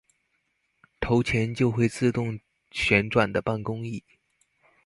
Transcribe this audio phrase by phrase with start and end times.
[0.99, 2.39] 投錢就會自動
[2.71, 4.03] 旋轉的辦公椅